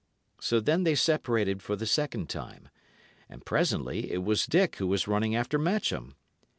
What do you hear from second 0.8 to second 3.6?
they separated for the second time; and